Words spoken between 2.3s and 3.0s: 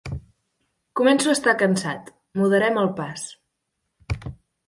moderem el